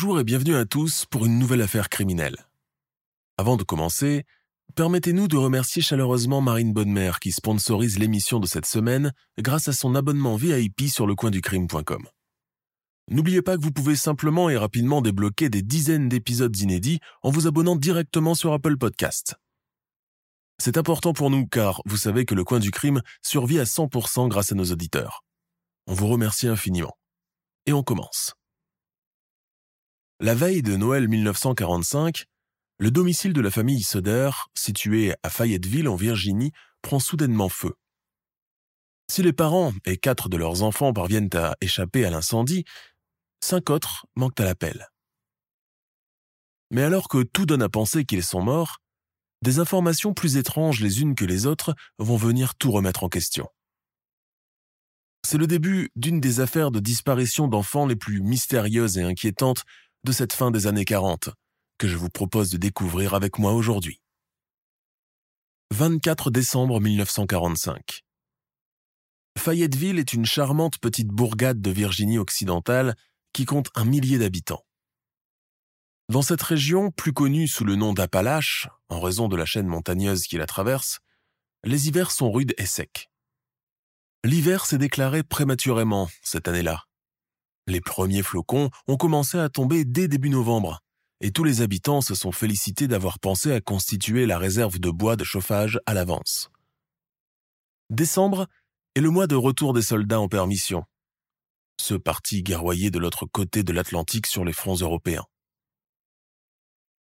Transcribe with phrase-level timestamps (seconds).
[0.00, 2.46] Bonjour et bienvenue à tous pour une nouvelle affaire criminelle.
[3.36, 4.26] Avant de commencer,
[4.76, 9.96] permettez-nous de remercier chaleureusement Marine Bonnemer qui sponsorise l'émission de cette semaine grâce à son
[9.96, 12.06] abonnement VIP sur lecoinducrime.com.
[13.10, 17.48] N'oubliez pas que vous pouvez simplement et rapidement débloquer des dizaines d'épisodes inédits en vous
[17.48, 19.34] abonnant directement sur Apple Podcast.
[20.62, 24.28] C'est important pour nous car vous savez que le coin du crime survit à 100%
[24.28, 25.24] grâce à nos auditeurs.
[25.88, 26.96] On vous remercie infiniment.
[27.66, 28.34] Et on commence.
[30.20, 32.24] La veille de Noël 1945,
[32.78, 36.50] le domicile de la famille Soder, situé à Fayetteville en Virginie,
[36.82, 37.74] prend soudainement feu.
[39.08, 42.64] Si les parents et quatre de leurs enfants parviennent à échapper à l'incendie,
[43.40, 44.88] cinq autres manquent à l'appel.
[46.72, 48.78] Mais alors que tout donne à penser qu'ils sont morts,
[49.42, 53.46] des informations plus étranges les unes que les autres vont venir tout remettre en question.
[55.24, 59.64] C'est le début d'une des affaires de disparition d'enfants les plus mystérieuses et inquiétantes
[60.04, 61.30] de cette fin des années 40
[61.78, 64.00] que je vous propose de découvrir avec moi aujourd'hui.
[65.72, 68.02] 24 décembre 1945.
[69.38, 72.96] Fayetteville est une charmante petite bourgade de Virginie occidentale
[73.32, 74.64] qui compte un millier d'habitants.
[76.08, 80.22] Dans cette région, plus connue sous le nom d'Appalaches, en raison de la chaîne montagneuse
[80.22, 81.00] qui la traverse,
[81.64, 83.10] les hivers sont rudes et secs.
[84.24, 86.84] L'hiver s'est déclaré prématurément cette année-là.
[87.68, 90.80] Les premiers flocons ont commencé à tomber dès début novembre,
[91.20, 95.16] et tous les habitants se sont félicités d'avoir pensé à constituer la réserve de bois
[95.16, 96.48] de chauffage à l'avance.
[97.90, 98.46] Décembre
[98.94, 100.84] est le mois de retour des soldats en permission,
[101.78, 105.26] ceux partis guerroyer de l'autre côté de l'Atlantique sur les fronts européens.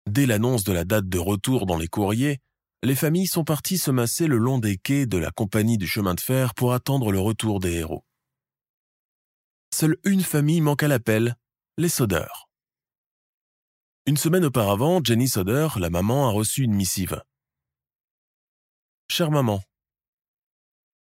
[0.10, 2.40] Dès l'annonce de la date de retour dans les courriers,
[2.82, 6.16] les familles sont parties se masser le long des quais de la compagnie du chemin
[6.16, 8.07] de fer pour attendre le retour des héros
[9.78, 11.38] seule une famille manque à l'appel,
[11.78, 12.26] les Soder.
[14.08, 17.22] Une semaine auparavant, Jenny Soder, la maman, a reçu une missive.
[19.08, 19.62] Chère maman,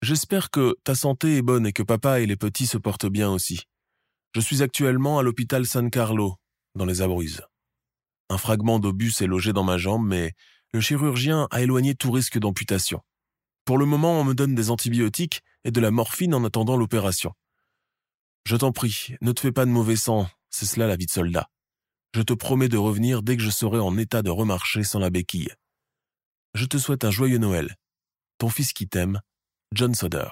[0.01, 3.29] j'espère que ta santé est bonne et que papa et les petits se portent bien
[3.29, 3.61] aussi.
[4.33, 6.37] Je suis actuellement à l'hôpital San Carlo,
[6.73, 7.45] dans les Abruzzes.
[8.29, 10.31] Un fragment d'obus est logé dans ma jambe, mais
[10.71, 13.01] le chirurgien a éloigné tout risque d'amputation.
[13.65, 17.35] Pour le moment, on me donne des antibiotiques et de la morphine en attendant l'opération.
[18.45, 21.11] Je t'en prie, ne te fais pas de mauvais sang, c'est cela la vie de
[21.11, 21.49] soldat.
[22.13, 25.09] Je te promets de revenir dès que je serai en état de remarcher sans la
[25.09, 25.53] béquille.
[26.53, 27.75] Je te souhaite un joyeux Noël.
[28.37, 29.21] Ton fils qui t'aime,
[29.73, 30.29] John Soder.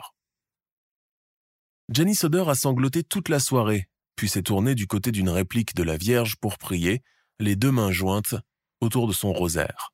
[1.91, 5.83] Jenny Soder a sangloté toute la soirée, puis s'est tournée du côté d'une réplique de
[5.83, 7.01] la Vierge pour prier,
[7.39, 8.35] les deux mains jointes,
[8.81, 9.91] autour de son rosaire.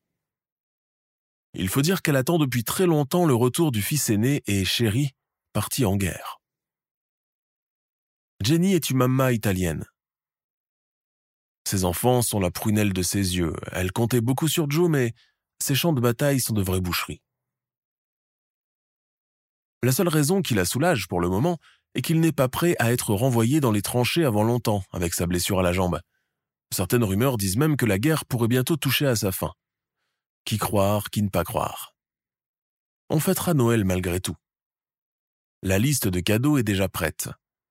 [1.53, 5.11] Il faut dire qu'elle attend depuis très longtemps le retour du fils aîné et chéri,
[5.53, 6.39] parti en guerre.
[8.43, 9.85] Jenny est une mamma italienne.
[11.67, 13.53] Ses enfants sont la prunelle de ses yeux.
[13.71, 15.13] Elle comptait beaucoup sur Joe, mais
[15.61, 17.21] ses champs de bataille sont de vraies boucheries.
[19.83, 21.57] La seule raison qui la soulage pour le moment
[21.93, 25.25] est qu'il n'est pas prêt à être renvoyé dans les tranchées avant longtemps avec sa
[25.25, 25.99] blessure à la jambe.
[26.73, 29.53] Certaines rumeurs disent même que la guerre pourrait bientôt toucher à sa fin.
[30.45, 31.95] Qui croire, qui ne pas croire.
[33.09, 34.35] On fêtera Noël malgré tout.
[35.63, 37.29] La liste de cadeaux est déjà prête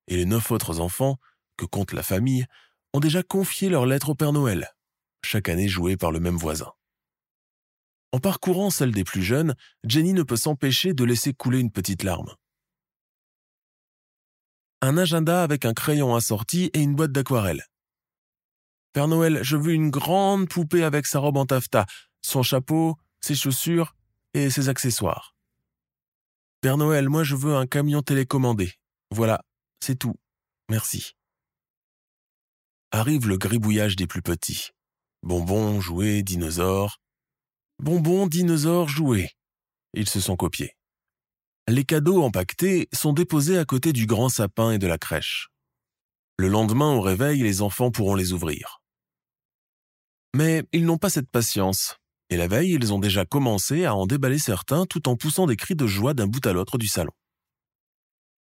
[0.08, 1.18] et les neuf autres enfants,
[1.56, 2.46] que compte la famille,
[2.92, 4.74] ont déjà confié leur lettre au Père Noël,
[5.24, 6.72] chaque année jouée par le même voisin.
[8.12, 9.54] En parcourant celle des plus jeunes,
[9.84, 12.34] Jenny ne peut s'empêcher de laisser couler une petite larme.
[14.80, 17.64] Un agenda avec un crayon assorti et une boîte d'aquarelle.
[18.92, 21.86] Père Noël, je veux une grande poupée avec sa robe en taffetas,
[22.22, 23.94] son chapeau, ses chaussures
[24.32, 25.34] et ses accessoires.
[26.60, 28.72] Père Noël, moi je veux un camion télécommandé.
[29.10, 29.42] Voilà,
[29.80, 30.16] c'est tout.
[30.68, 31.12] Merci.
[32.90, 34.70] Arrive le gribouillage des plus petits.
[35.22, 37.00] Bonbons, jouets, dinosaures.
[37.78, 39.30] Bonbons, dinosaures, jouets.
[39.94, 40.76] Ils se sont copiés.
[41.68, 45.48] Les cadeaux empaquetés sont déposés à côté du grand sapin et de la crèche.
[46.38, 48.82] Le lendemain au réveil, les enfants pourront les ouvrir.
[50.34, 51.96] Mais ils n'ont pas cette patience,
[52.28, 55.56] et la veille, ils ont déjà commencé à en déballer certains tout en poussant des
[55.56, 57.12] cris de joie d'un bout à l'autre du salon.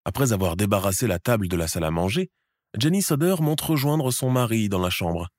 [0.05, 2.31] Après avoir débarrassé la table de la salle à manger,
[2.77, 5.29] Jenny Soder monte rejoindre son mari dans la chambre.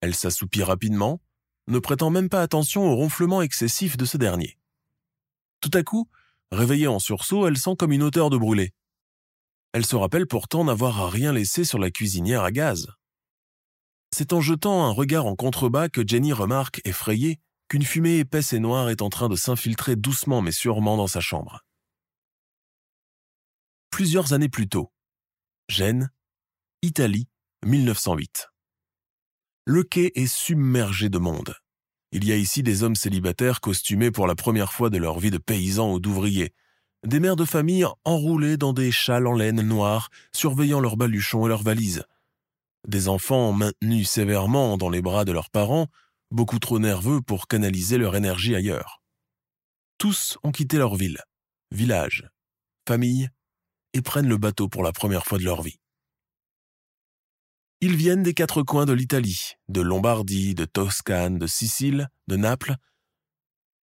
[0.00, 1.20] Elle s'assoupit rapidement,
[1.66, 4.56] ne prêtant même pas attention au ronflement excessif de ce dernier.
[5.60, 6.08] Tout à coup,
[6.52, 8.72] réveillée en sursaut, elle sent comme une odeur de brûlé.
[9.72, 12.88] Elle se rappelle pourtant n'avoir rien laissé sur la cuisinière à gaz.
[14.10, 18.60] C'est en jetant un regard en contrebas que Jenny remarque, effrayée, qu'une fumée épaisse et
[18.60, 21.62] noire est en train de s'infiltrer doucement mais sûrement dans sa chambre.
[23.96, 24.92] Plusieurs années plus tôt.
[25.70, 26.10] Gênes,
[26.82, 27.28] Italie,
[27.64, 28.50] 1908.
[29.64, 31.54] Le quai est submergé de monde.
[32.12, 35.30] Il y a ici des hommes célibataires costumés pour la première fois de leur vie
[35.30, 36.52] de paysans ou d'ouvriers,
[37.06, 41.48] des mères de famille enroulées dans des châles en laine noire, surveillant leurs baluchons et
[41.48, 42.04] leurs valises,
[42.86, 45.86] des enfants maintenus sévèrement dans les bras de leurs parents,
[46.30, 49.02] beaucoup trop nerveux pour canaliser leur énergie ailleurs.
[49.96, 51.22] Tous ont quitté leur ville,
[51.70, 52.28] village,
[52.86, 53.30] famille,
[53.96, 55.78] et prennent le bateau pour la première fois de leur vie.
[57.80, 62.76] Ils viennent des quatre coins de l'Italie, de Lombardie, de Toscane, de Sicile, de Naples,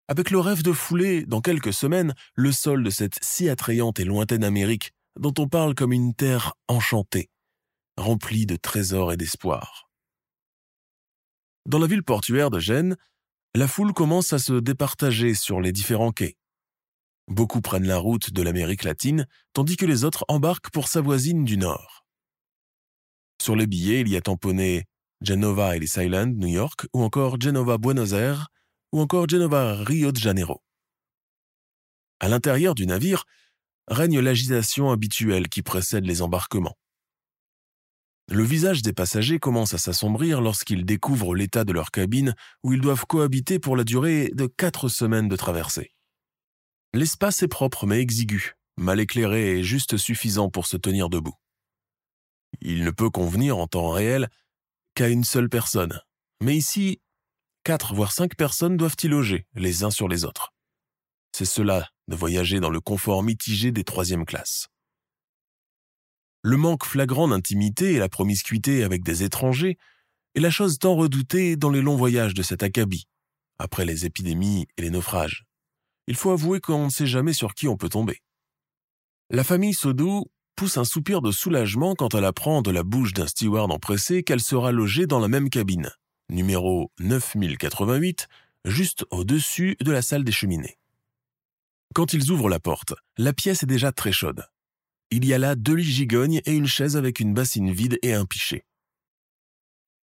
[0.07, 4.03] avec le rêve de fouler, dans quelques semaines, le sol de cette si attrayante et
[4.03, 7.29] lointaine Amérique, dont on parle comme une terre enchantée,
[7.97, 9.89] remplie de trésors et d'espoir.
[11.65, 12.97] Dans la ville portuaire de Gênes,
[13.55, 16.35] la foule commence à se départager sur les différents quais.
[17.27, 21.45] Beaucoup prennent la route de l'Amérique latine, tandis que les autres embarquent pour sa voisine
[21.45, 22.05] du Nord.
[23.41, 24.85] Sur les billets, il y a tamponné
[25.21, 28.49] Genova Ellis Island, New York, ou encore Genova Buenos Aires,
[28.91, 30.61] ou encore Genova Rio de Janeiro.
[32.19, 33.23] À l'intérieur du navire
[33.87, 36.77] règne l'agitation habituelle qui précède les embarquements.
[38.29, 42.33] Le visage des passagers commence à s'assombrir lorsqu'ils découvrent l'état de leur cabine
[42.63, 45.93] où ils doivent cohabiter pour la durée de quatre semaines de traversée.
[46.95, 51.35] L'espace est propre mais exigu, mal éclairé et juste suffisant pour se tenir debout.
[52.61, 54.29] Il ne peut convenir en temps réel
[54.93, 55.99] qu'à une seule personne.
[56.39, 57.01] Mais ici,
[57.63, 60.53] quatre voire cinq personnes doivent y loger, les uns sur les autres.
[61.35, 64.67] C'est cela de voyager dans le confort mitigé des troisièmes classes.
[66.43, 69.77] Le manque flagrant d'intimité et la promiscuité avec des étrangers
[70.35, 73.07] est la chose tant redoutée dans les longs voyages de cet acabit,
[73.57, 75.45] après les épidémies et les naufrages.
[76.07, 78.21] Il faut avouer qu'on ne sait jamais sur qui on peut tomber.
[79.29, 83.27] La famille Sodou pousse un soupir de soulagement quand elle apprend de la bouche d'un
[83.27, 85.91] steward empressé qu'elle sera logée dans la même cabine,
[86.29, 88.27] numéro 9088,
[88.65, 90.77] juste au-dessus de la salle des cheminées.
[91.93, 94.45] Quand ils ouvrent la porte, la pièce est déjà très chaude.
[95.11, 98.13] Il y a là deux lits gigognes et une chaise avec une bassine vide et
[98.13, 98.65] un pichet.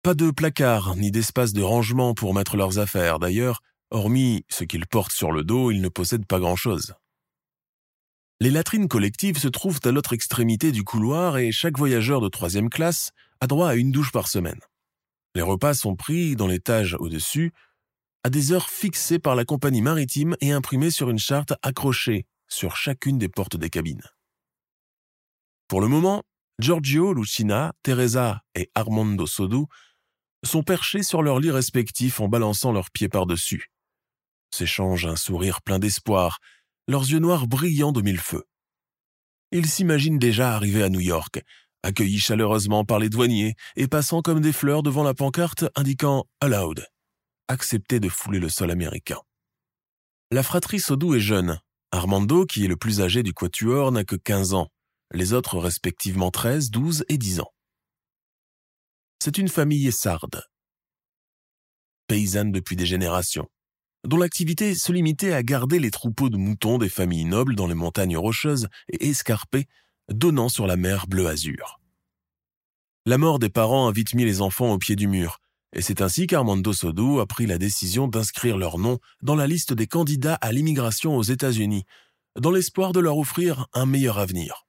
[0.02, 3.19] Pas de placard ni d'espace de rangement pour mettre leurs affaires.
[3.19, 6.94] D'ailleurs, hormis ce qu'ils portent sur le dos, ils ne possèdent pas grand-chose.
[8.40, 12.68] Les latrines collectives se trouvent à l'autre extrémité du couloir et chaque voyageur de troisième
[12.68, 14.60] classe a droit à une douche par semaine.
[15.34, 17.52] Les repas sont pris dans l'étage au-dessus,
[18.24, 22.76] à des heures fixées par la compagnie maritime et imprimées sur une charte accrochée sur
[22.76, 24.02] chacune des portes des cabines.
[25.68, 26.22] Pour le moment,
[26.58, 29.64] Giorgio, Lucina, Teresa et Armando Sodu
[30.44, 33.70] sont perchés sur leurs lits respectifs en balançant leurs pieds par-dessus.
[34.50, 36.38] S'échangent un sourire plein d'espoir
[36.88, 38.44] leurs yeux noirs brillants de mille feux.
[39.53, 41.43] Ils s'imaginent déjà arrivés à New York,
[41.82, 46.86] accueillis chaleureusement par les douaniers et passant comme des fleurs devant la pancarte indiquant Allowed,
[47.48, 49.20] accepté de fouler le sol américain.
[50.31, 51.60] La fratrie Sodou est jeune.
[51.93, 54.69] Armando, qui est le plus âgé du quatuor, n'a que 15 ans,
[55.12, 57.53] les autres respectivement 13, 12 et 10 ans.
[59.22, 60.43] C'est une famille sarde,
[62.08, 63.48] paysanne depuis des générations
[64.06, 67.75] dont l'activité se limitait à garder les troupeaux de moutons des familles nobles dans les
[67.75, 69.67] montagnes rocheuses et escarpées
[70.08, 71.81] donnant sur la mer bleu-azur.
[73.05, 75.39] La mort des parents a vite mis les enfants au pied du mur,
[75.72, 79.72] et c'est ainsi qu'Armando Sodo a pris la décision d'inscrire leur nom dans la liste
[79.72, 81.84] des candidats à l'immigration aux États-Unis,
[82.41, 84.67] dans l'espoir de leur offrir un meilleur avenir.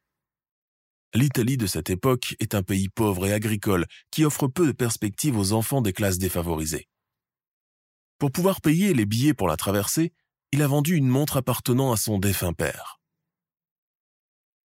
[1.13, 5.38] L'Italie de cette époque est un pays pauvre et agricole qui offre peu de perspectives
[5.38, 6.88] aux enfants des classes défavorisées.
[8.19, 10.12] Pour pouvoir payer les billets pour la traversée,
[10.51, 13.00] il a vendu une montre appartenant à son défunt père.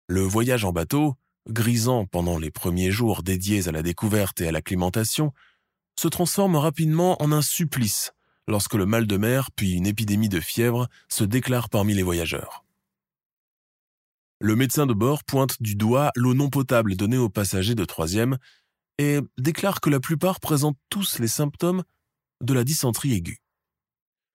[0.09, 1.17] Le voyage en bateau,
[1.49, 5.33] grisant pendant les premiers jours dédiés à la découverte et à l'acclimatation,
[5.99, 8.13] se transforme rapidement en un supplice
[8.49, 12.65] lorsque le mal de mer puis une épidémie de fièvre se déclare parmi les voyageurs.
[14.41, 18.39] Le médecin de bord pointe du doigt l'eau non potable donnée aux passagers de troisième
[18.99, 21.83] et déclare que la plupart présentent tous les symptômes
[22.41, 23.43] de la dysenterie aiguë.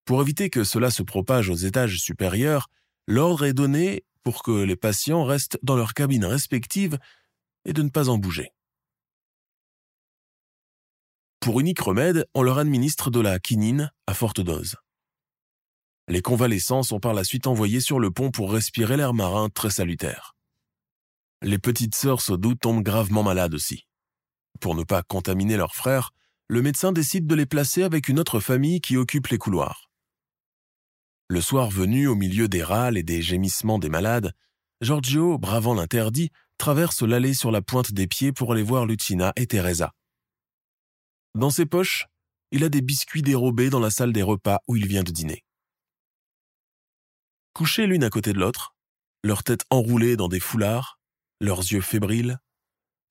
[0.05, 2.67] Pour éviter que cela se propage aux étages supérieurs,
[3.07, 6.97] l'ordre est donné pour que les patients restent dans leurs cabines respectives
[7.65, 8.49] et de ne pas en bouger.
[11.39, 14.75] Pour unique remède, on leur administre de la quinine à forte dose.
[16.07, 19.69] Les convalescents sont par la suite envoyés sur le pont pour respirer l'air marin très
[19.69, 20.35] salutaire.
[21.41, 23.87] Les petites sœurs Sodou tombent gravement malades aussi.
[24.59, 26.11] Pour ne pas contaminer leurs frères,
[26.51, 29.89] le médecin décide de les placer avec une autre famille qui occupe les couloirs.
[31.29, 34.33] Le soir venu, au milieu des râles et des gémissements des malades,
[34.81, 39.47] Giorgio, bravant l'interdit, traverse l'allée sur la pointe des pieds pour aller voir Lucina et
[39.47, 39.93] Teresa.
[41.35, 42.07] Dans ses poches,
[42.51, 45.45] il a des biscuits dérobés dans la salle des repas où il vient de dîner.
[47.53, 48.75] Couchées l'une à côté de l'autre,
[49.23, 50.99] leurs têtes enroulées dans des foulards,
[51.39, 52.39] leurs yeux fébriles,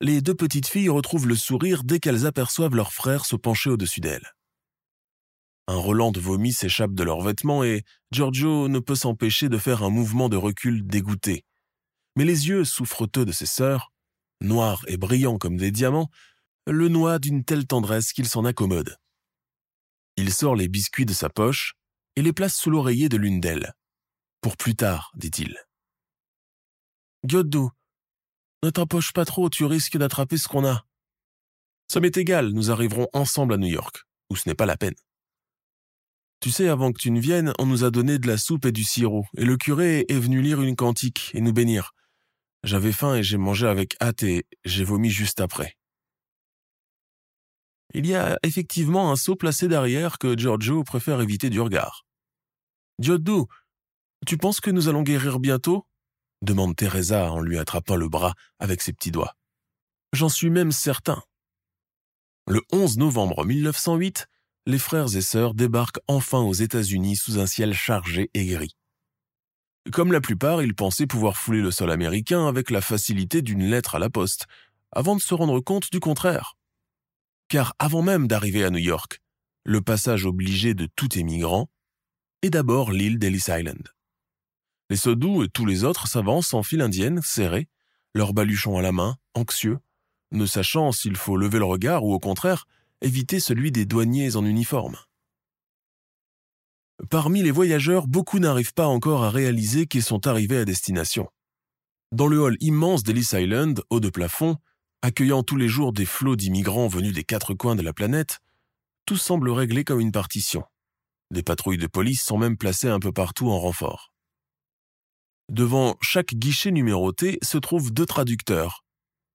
[0.01, 4.01] les deux petites filles retrouvent le sourire dès qu'elles aperçoivent leur frère se pencher au-dessus
[4.01, 4.33] d'elles.
[5.67, 9.83] Un relent de vomi s'échappe de leurs vêtements et Giorgio ne peut s'empêcher de faire
[9.83, 11.45] un mouvement de recul dégoûté.
[12.15, 13.93] Mais les yeux souffreteux de ses sœurs,
[14.41, 16.09] noirs et brillants comme des diamants,
[16.65, 18.97] le noient d'une telle tendresse qu'il s'en accommode.
[20.17, 21.75] Il sort les biscuits de sa poche
[22.15, 23.73] et les place sous l'oreiller de l'une d'elles.
[24.41, 25.55] Pour plus tard, dit-il.
[28.63, 30.85] Ne t'empoche pas trop, tu risques d'attraper ce qu'on a.
[31.87, 34.95] Ça m'est égal, nous arriverons ensemble à New York, où ce n'est pas la peine.
[36.39, 38.71] Tu sais, avant que tu ne viennes, on nous a donné de la soupe et
[38.71, 41.91] du sirop, et le curé est venu lire une cantique et nous bénir.
[42.63, 45.77] J'avais faim et j'ai mangé avec hâte et j'ai vomi juste après.
[47.93, 52.05] Il y a effectivement un seau placé derrière que Giorgio préfère éviter du regard.
[52.99, 53.49] Giorgio,
[54.25, 55.85] tu penses que nous allons guérir bientôt?
[56.41, 59.35] Demande Teresa en lui attrapant le bras avec ses petits doigts.
[60.13, 61.21] J'en suis même certain.
[62.47, 64.27] Le 11 novembre 1908,
[64.65, 68.75] les frères et sœurs débarquent enfin aux États-Unis sous un ciel chargé et gris.
[69.91, 73.95] Comme la plupart, ils pensaient pouvoir fouler le sol américain avec la facilité d'une lettre
[73.95, 74.45] à la poste,
[74.91, 76.55] avant de se rendre compte du contraire.
[77.47, 79.19] Car avant même d'arriver à New York,
[79.63, 81.69] le passage obligé de tout émigrant
[82.41, 83.87] est d'abord l'île d'Ellis Island.
[84.91, 87.69] Les Sodous et tous les autres s'avancent en file indienne, serrés,
[88.13, 89.79] leurs baluchons à la main, anxieux,
[90.33, 92.67] ne sachant s'il faut lever le regard ou au contraire
[92.99, 94.97] éviter celui des douaniers en uniforme.
[97.09, 101.29] Parmi les voyageurs, beaucoup n'arrivent pas encore à réaliser qu'ils sont arrivés à destination.
[102.11, 104.57] Dans le hall immense d'Ellis Island, haut de plafond,
[105.01, 108.39] accueillant tous les jours des flots d'immigrants venus des quatre coins de la planète,
[109.05, 110.65] tout semble réglé comme une partition.
[111.31, 114.10] Des patrouilles de police sont même placées un peu partout en renfort.
[115.51, 118.85] Devant chaque guichet numéroté se trouvent deux traducteurs,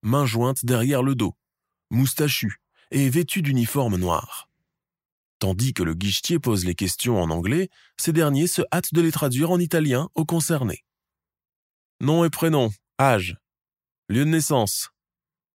[0.00, 1.34] mains jointes derrière le dos,
[1.90, 2.56] moustachus,
[2.90, 4.48] et vêtus d'uniforme noir.
[5.40, 7.68] Tandis que le guichetier pose les questions en anglais,
[7.98, 10.86] ces derniers se hâtent de les traduire en italien aux concernés.
[12.00, 13.36] Nom et prénom, âge,
[14.08, 14.88] lieu de naissance.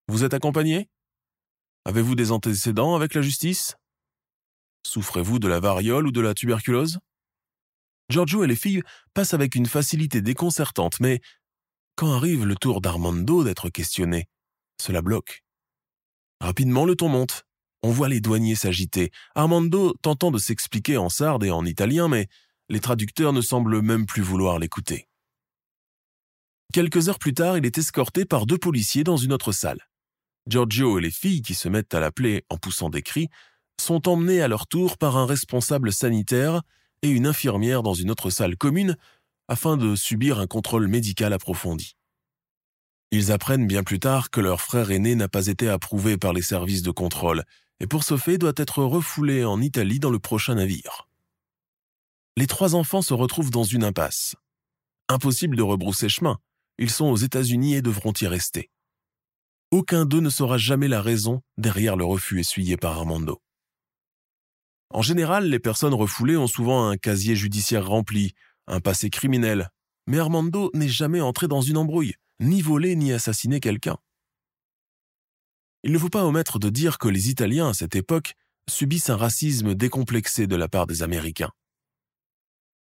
[0.09, 0.91] Vous êtes accompagné?
[1.87, 3.77] Avez-vous des antécédents avec la justice?
[4.87, 6.99] Souffrez-vous de la variole ou de la tuberculose?
[8.11, 8.83] Giorgio et les filles
[9.15, 11.21] passent avec une facilité déconcertante, mais
[11.95, 14.29] quand arrive le tour d'Armando d'être questionné,
[14.83, 15.45] cela bloque.
[16.41, 17.45] Rapidement, le ton monte.
[17.83, 22.27] On voit les douaniers s'agiter, Armando tentant de s'expliquer en sarde et en italien, mais
[22.69, 25.09] les traducteurs ne semblent même plus vouloir l'écouter.
[26.75, 29.81] Quelques heures plus tard, il est escorté par deux policiers dans une autre salle.
[30.47, 33.29] Giorgio et les filles, qui se mettent à l'appeler en poussant des cris,
[33.81, 36.63] sont emmenés à leur tour par un responsable sanitaire
[37.03, 38.97] et une infirmière dans une autre salle commune
[39.49, 41.97] afin de subir un contrôle médical approfondi.
[43.11, 46.43] Ils apprennent bien plus tard que leur frère aîné n'a pas été approuvé par les
[46.43, 47.45] services de contrôle
[47.81, 51.09] et pour ce fait doit être refoulé en Italie dans le prochain navire.
[52.37, 54.37] Les trois enfants se retrouvent dans une impasse.
[55.09, 56.39] Impossible de rebrousser chemin,
[56.79, 58.71] ils sont aux États-Unis et devront y rester.
[59.73, 63.41] Aucun d'eux ne saura jamais la raison derrière le refus essuyé par Armando.
[64.91, 68.35] En général, les personnes refoulées ont souvent un casier judiciaire rempli,
[68.67, 69.71] un passé criminel,
[70.07, 73.99] mais Armando n'est jamais entré dans une embrouille ni voler ni assassiner quelqu'un.
[75.83, 78.35] Il ne faut pas omettre de dire que les Italiens à cette époque
[78.69, 81.53] subissent un racisme décomplexé de la part des Américains.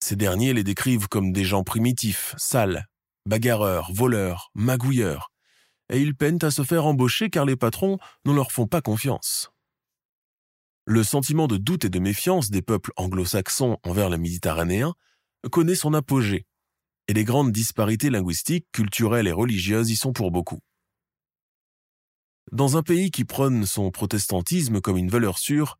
[0.01, 2.87] Ces derniers les décrivent comme des gens primitifs, sales,
[3.27, 5.33] bagarreurs, voleurs, magouilleurs,
[5.89, 9.54] et ils peinent à se faire embaucher car les patrons ne leur font pas confiance.
[10.87, 14.95] Le sentiment de doute et de méfiance des peuples anglo-saxons envers les Méditerranéens
[15.50, 16.47] connaît son apogée
[17.09, 20.61] et les grandes disparités linguistiques, culturelles et religieuses y sont pour beaucoup.
[22.53, 25.79] Dans un pays qui prône son protestantisme comme une valeur sûre,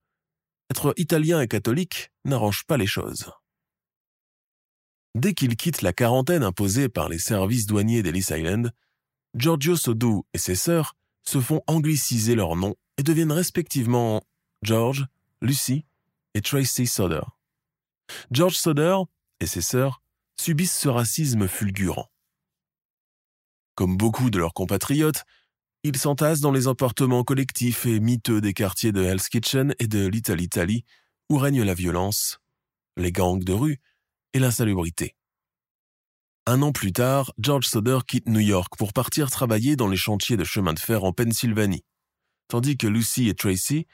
[0.71, 3.31] être italien et catholique n'arrange pas les choses.
[5.15, 8.73] Dès qu'il quitte la quarantaine imposée par les services douaniers d'Ellis Island,
[9.35, 14.23] Giorgio Sodou et ses sœurs se font angliciser leurs noms et deviennent respectivement
[14.65, 15.07] George,
[15.43, 15.85] Lucy
[16.35, 17.21] et Tracy Soder.
[18.31, 18.97] George Soder
[19.41, 20.03] et ses sœurs
[20.37, 22.11] subissent ce racisme fulgurant.
[23.75, 25.25] Comme beaucoup de leurs compatriotes,
[25.83, 30.07] ils s'entassent dans les appartements collectifs et miteux des quartiers de Hell's Kitchen et de
[30.07, 30.85] Little Italy,
[31.29, 32.39] où règne la violence,
[32.97, 33.81] les gangs de rue
[34.33, 35.15] et l'insalubrité.
[36.47, 40.37] Un an plus tard, George Soder quitte New York pour partir travailler dans les chantiers
[40.37, 41.85] de chemin de fer en Pennsylvanie,
[42.49, 43.87] tandis que Lucy et Tracy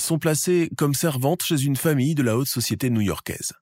[0.00, 3.52] sont placées comme servantes chez une famille de la haute société new-yorkaise.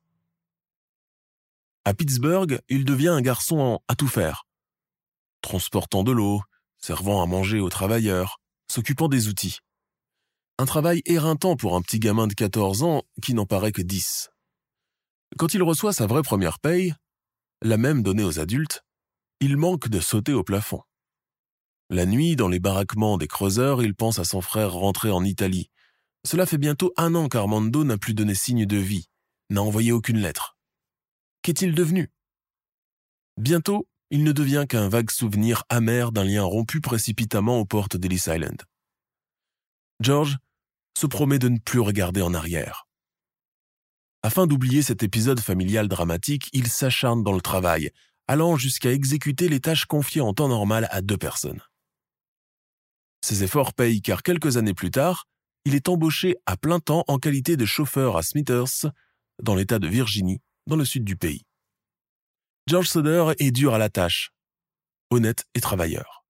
[1.84, 4.46] À Pittsburgh, il devient un garçon à tout faire,
[5.40, 6.42] transportant de l'eau,
[6.76, 8.40] servant à manger aux travailleurs,
[8.70, 9.58] s'occupant des outils.
[10.58, 14.30] Un travail éreintant pour un petit gamin de 14 ans qui n'en paraît que 10.
[15.36, 16.94] Quand il reçoit sa vraie première paye,
[17.62, 18.82] la même donnée aux adultes,
[19.40, 20.82] il manque de sauter au plafond.
[21.90, 25.70] La nuit, dans les baraquements des creuseurs, il pense à son frère rentré en Italie.
[26.24, 29.08] Cela fait bientôt un an qu'Armando n'a plus donné signe de vie,
[29.50, 30.56] n'a envoyé aucune lettre.
[31.42, 32.10] Qu'est-il devenu?
[33.36, 38.24] Bientôt, il ne devient qu'un vague souvenir amer d'un lien rompu précipitamment aux portes d'Ellis
[38.26, 38.62] Island.
[40.00, 40.38] George
[40.96, 42.88] se promet de ne plus regarder en arrière.
[44.22, 47.92] Afin d'oublier cet épisode familial dramatique, il s'acharne dans le travail,
[48.26, 51.62] allant jusqu'à exécuter les tâches confiées en temps normal à deux personnes.
[53.20, 55.26] Ses efforts payent car quelques années plus tard,
[55.68, 58.90] il est embauché à plein temps en qualité de chauffeur à Smithers,
[59.42, 61.44] dans l'État de Virginie, dans le sud du pays.
[62.66, 64.30] George Soder est dur à la tâche,
[65.10, 66.24] honnête et travailleur.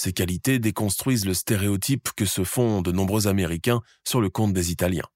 [0.00, 4.70] Ses qualités déconstruisent le stéréotype que se font de nombreux Américains sur le compte des
[4.70, 5.08] Italiens.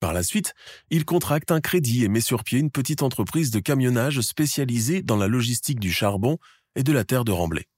[0.00, 0.54] Par la suite,
[0.90, 5.16] il contracte un crédit et met sur pied une petite entreprise de camionnage spécialisée dans
[5.16, 6.36] la logistique du charbon
[6.74, 7.68] et de la terre de remblai.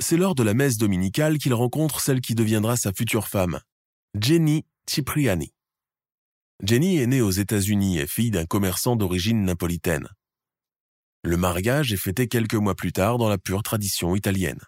[0.00, 3.60] C'est lors de la messe dominicale qu'il rencontre celle qui deviendra sa future femme,
[4.18, 5.52] Jenny Cipriani.
[6.62, 10.08] Jenny est née aux États-Unis et fille d'un commerçant d'origine napolitaine.
[11.24, 14.60] Le mariage est fêté quelques mois plus tard dans la pure tradition italienne.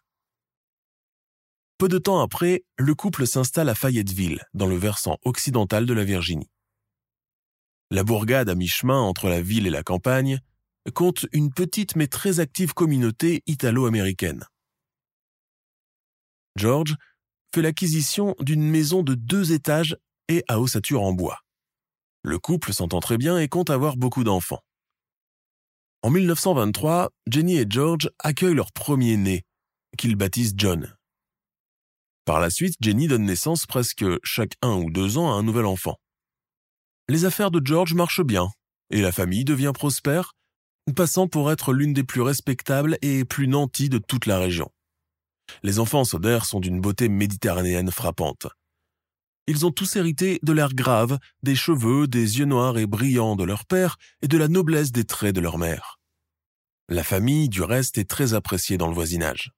[1.79, 6.05] Peu de temps après, le couple s'installe à Fayetteville, dans le versant occidental de la
[6.05, 6.51] Virginie.
[7.91, 10.41] La bourgade à mi-chemin entre la ville et la campagne
[10.93, 14.45] compte une petite mais très active communauté italo-américaine.
[16.57, 16.97] George
[17.55, 19.97] fait l'acquisition d'une maison de deux étages
[20.29, 21.41] et à ossature en bois.
[22.23, 24.63] Le couple s'entend très bien et compte avoir beaucoup d'enfants.
[26.03, 29.43] En 1923, Jenny et George accueillent leur premier-né,
[29.99, 30.95] qu'ils baptisent John.
[32.25, 35.67] Par la suite, Jenny donne naissance presque chaque un ou deux ans à un nouvel
[35.67, 35.97] enfant.
[37.09, 38.49] Les affaires de George marchent bien,
[38.91, 40.33] et la famille devient prospère,
[40.95, 44.71] passant pour être l'une des plus respectables et plus nanties de toute la région.
[45.63, 48.47] Les enfants Soder sont d'une beauté méditerranéenne frappante.
[49.47, 53.45] Ils ont tous hérité de l'air grave, des cheveux, des yeux noirs et brillants de
[53.45, 55.99] leur père et de la noblesse des traits de leur mère.
[56.89, 59.53] La famille, du reste, est très appréciée dans le voisinage.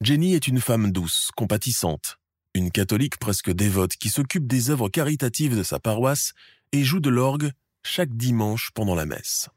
[0.00, 2.18] Jenny est une femme douce, compatissante,
[2.54, 6.32] une catholique presque dévote qui s'occupe des œuvres caritatives de sa paroisse
[6.72, 9.48] et joue de l'orgue chaque dimanche pendant la messe.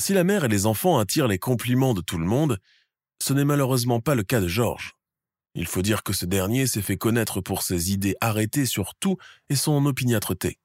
[0.00, 2.58] Si la mère et les enfants attirent les compliments de tout le monde,
[3.22, 4.94] ce n'est malheureusement pas le cas de Georges.
[5.54, 9.16] Il faut dire que ce dernier s'est fait connaître pour ses idées arrêtées sur tout
[9.48, 10.58] et son opiniâtreté.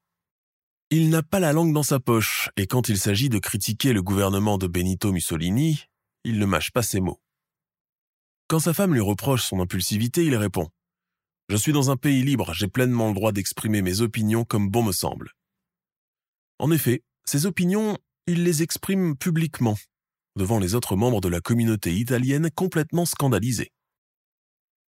[0.90, 4.02] Il n'a pas la langue dans sa poche, et quand il s'agit de critiquer le
[4.02, 5.84] gouvernement de Benito Mussolini,
[6.24, 7.20] il ne mâche pas ses mots.
[8.48, 10.64] Quand sa femme lui reproche son impulsivité, il répond⁇
[11.48, 14.82] Je suis dans un pays libre, j'ai pleinement le droit d'exprimer mes opinions comme bon
[14.82, 15.26] me semble.⁇
[16.58, 19.76] En effet, ses opinions, il les exprime publiquement,
[20.38, 23.72] devant les autres membres de la communauté italienne complètement scandalisés.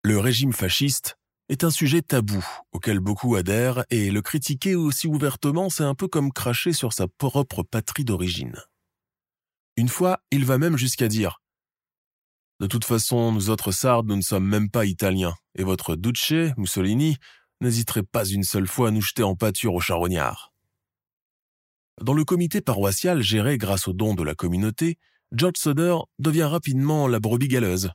[0.04, 1.18] Le régime fasciste
[1.50, 6.08] est un sujet tabou auquel beaucoup adhèrent et le critiquer aussi ouvertement, c'est un peu
[6.08, 8.58] comme cracher sur sa propre patrie d'origine.
[9.78, 11.40] Une fois, il va même jusqu'à dire
[12.60, 16.34] de toute façon, nous autres sardes, nous ne sommes même pas italiens, et votre Duce,
[16.58, 17.18] Mussolini,
[17.62, 20.52] n'hésiterait pas une seule fois à nous jeter en pâture au charognard.
[22.02, 24.98] Dans le comité paroissial géré grâce aux dons de la communauté,
[25.32, 27.92] George Soder devient rapidement la brebis galeuse,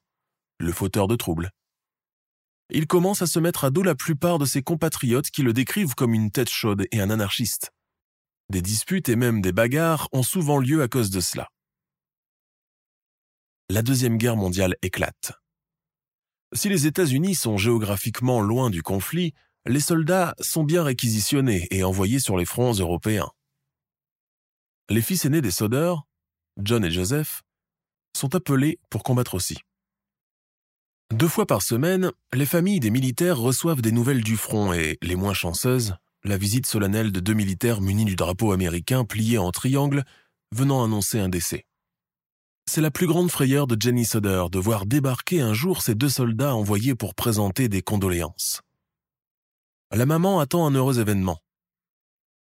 [0.59, 1.51] le fauteur de troubles.
[2.71, 5.95] Il commence à se mettre à dos la plupart de ses compatriotes qui le décrivent
[5.95, 7.71] comme une tête chaude et un anarchiste.
[8.49, 11.49] Des disputes et même des bagarres ont souvent lieu à cause de cela
[13.73, 15.33] la Deuxième Guerre mondiale éclate.
[16.53, 19.33] Si les États-Unis sont géographiquement loin du conflit,
[19.65, 23.31] les soldats sont bien réquisitionnés et envoyés sur les fronts européens.
[24.91, 25.95] Les fils aînés des Soder,
[26.59, 27.43] John et Joseph,
[28.17, 29.59] sont appelés pour combattre aussi.
[31.13, 35.17] Deux fois par semaine, les familles des militaires reçoivent des nouvelles du front et, les
[35.17, 40.05] moins chanceuses, la visite solennelle de deux militaires munis du drapeau américain plié en triangle
[40.55, 41.67] venant annoncer un décès.
[42.71, 46.09] C'est la plus grande frayeur de Jenny Soder de voir débarquer un jour ces deux
[46.09, 48.63] soldats envoyés pour présenter des condoléances.
[49.91, 51.39] La maman attend un heureux événement.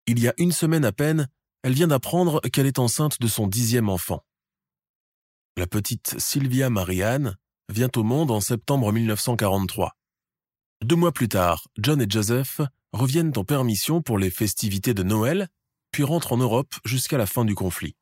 [0.08, 1.28] Il y a une semaine à peine,
[1.64, 4.26] elle vient d'apprendre qu'elle est enceinte de son dixième enfant.
[5.58, 7.38] La petite Sylvia Marianne
[7.70, 9.96] vient au monde en septembre 1943.
[10.84, 12.62] Deux mois plus tard, John et Joseph
[12.94, 15.48] reviennent en permission pour les festivités de Noël,
[15.92, 17.96] puis rentrent en Europe jusqu'à la fin du conflit.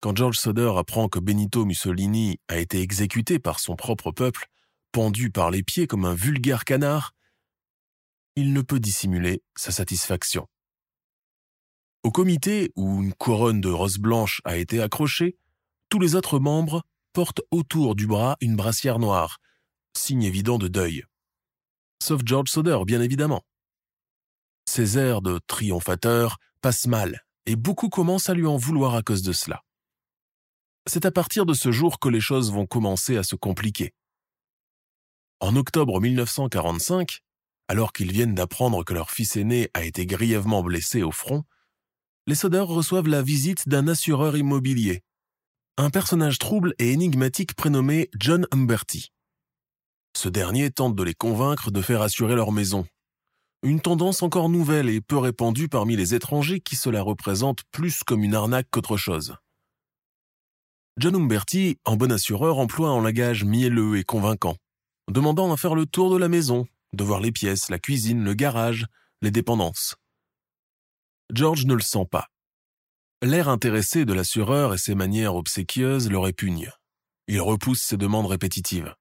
[0.00, 4.46] Quand George Soder apprend que Benito Mussolini a été exécuté par son propre peuple,
[4.92, 7.12] pendu par les pieds comme un vulgaire canard,
[8.34, 10.46] il ne peut dissimuler sa satisfaction.
[12.06, 15.36] Au comité où une couronne de roses blanches a été accrochée,
[15.88, 19.38] tous les autres membres portent autour du bras une brassière noire,
[19.92, 21.02] signe évident de deuil.
[22.00, 23.42] Sauf George Soder, bien évidemment.
[24.70, 29.22] Ses airs de triomphateur passent mal, et beaucoup commencent à lui en vouloir à cause
[29.22, 29.64] de cela.
[30.86, 33.94] C'est à partir de ce jour que les choses vont commencer à se compliquer.
[35.40, 37.18] En octobre 1945,
[37.66, 41.42] alors qu'ils viennent d'apprendre que leur fils aîné a été grièvement blessé au front,
[42.28, 45.02] les Soder reçoivent la visite d'un assureur immobilier,
[45.76, 49.12] un personnage trouble et énigmatique prénommé John Humberty.
[50.16, 52.86] Ce dernier tente de les convaincre de faire assurer leur maison.
[53.62, 58.02] Une tendance encore nouvelle et peu répandue parmi les étrangers qui se la représentent plus
[58.02, 59.36] comme une arnaque qu'autre chose.
[60.98, 64.56] John Humberty, en bon assureur, emploie un langage mielleux et convaincant,
[65.08, 68.34] demandant à faire le tour de la maison, de voir les pièces, la cuisine, le
[68.34, 68.86] garage,
[69.20, 69.96] les dépendances.
[71.32, 72.28] George ne le sent pas.
[73.22, 76.70] L'air intéressé de l'assureur et ses manières obséquieuses le répugnent.
[77.28, 78.94] Il repousse ses demandes répétitives.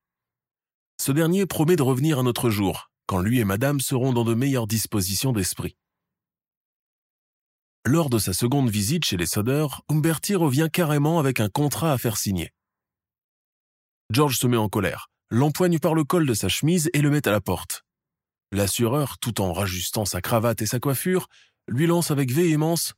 [0.99, 4.33] Ce dernier promet de revenir un autre jour, quand lui et madame seront dans de
[4.33, 5.75] meilleures dispositions d'esprit.
[7.85, 11.97] Lors de sa seconde visite chez les Soder, Umberti revient carrément avec un contrat à
[11.99, 12.51] faire signer.
[14.09, 17.27] George se met en colère, l'empoigne par le col de sa chemise et le met
[17.27, 17.83] à la porte.
[18.51, 21.27] L'assureur, tout en rajustant sa cravate et sa coiffure,
[21.67, 22.93] lui lance avec véhémence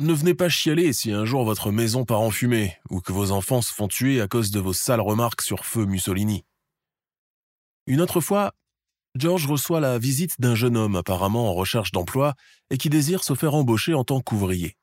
[0.00, 3.32] ne venez pas chialer si un jour votre maison part en fumée ou que vos
[3.32, 6.46] enfants se font tuer à cause de vos sales remarques sur feu Mussolini.
[7.86, 8.54] Une autre fois,
[9.14, 12.34] George reçoit la visite d'un jeune homme apparemment en recherche d'emploi
[12.70, 14.78] et qui désire se faire embaucher en tant qu'ouvrier.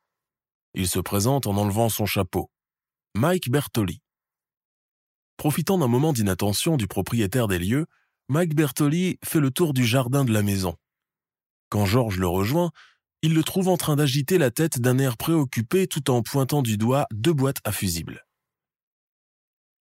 [0.76, 2.52] Il se présente en enlevant son chapeau.
[3.16, 4.04] Mike Bertoli.
[5.38, 7.88] Profitant d'un moment d'inattention du propriétaire des lieux,
[8.28, 10.76] Mike Bertoli fait le tour du jardin de la maison.
[11.70, 12.70] Quand George le rejoint,
[13.22, 16.78] il le trouve en train d'agiter la tête d'un air préoccupé tout en pointant du
[16.78, 18.26] doigt deux boîtes à fusibles.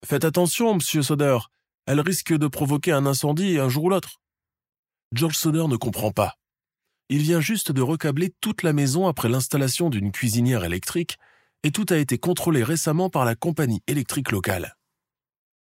[0.05, 1.39] Faites attention, monsieur Soder,
[1.87, 4.21] elle risque de provoquer un incendie un jour ou l'autre.
[5.13, 6.35] George Soder ne comprend pas.
[7.09, 11.19] Il vient juste de recabler toute la maison après l'installation d'une cuisinière électrique
[11.63, 14.77] et tout a été contrôlé récemment par la compagnie électrique locale.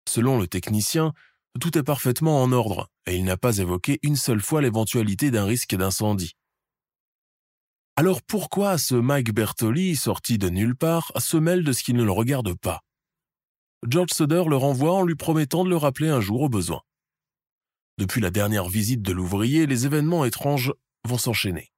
[0.09, 1.13] Selon le technicien,
[1.61, 5.45] tout est parfaitement en ordre et il n'a pas évoqué une seule fois l'éventualité d'un
[5.45, 6.35] risque d'incendie.
[7.97, 12.03] Alors pourquoi ce Mike Bertoli, sorti de nulle part, se mêle de ce qui ne
[12.03, 12.81] le regarde pas?
[13.87, 16.81] George Soder le renvoie en lui promettant de le rappeler un jour au besoin.
[17.99, 20.73] Depuis la dernière visite de l'ouvrier, les événements étranges
[21.07, 21.71] vont s'enchaîner.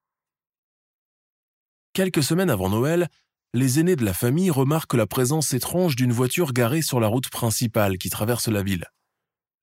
[1.95, 3.09] Quelques semaines avant Noël,
[3.53, 7.29] les aînés de la famille remarquent la présence étrange d'une voiture garée sur la route
[7.29, 8.87] principale qui traverse la ville,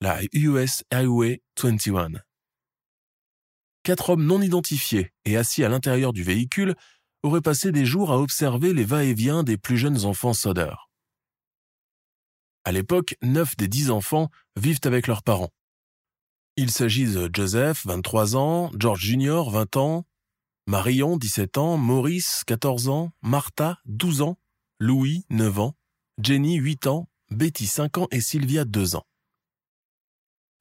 [0.01, 2.09] la US Highway 21
[3.83, 6.75] quatre hommes non identifiés et assis à l'intérieur du véhicule
[7.23, 10.73] auraient passé des jours à observer les va-et-vient des plus jeunes enfants Soder.
[12.63, 15.51] À l'époque, neuf des dix enfants vivent avec leurs parents.
[16.57, 20.05] Il s'agit de Joseph, 23 ans, George Jr., 20 ans,
[20.67, 24.37] Marion, 17 ans, Maurice, 14 ans, Martha, 12 ans,
[24.79, 25.75] Louis, 9 ans,
[26.21, 29.05] Jenny, 8 ans, Betty, 5 ans et Sylvia, 2 ans.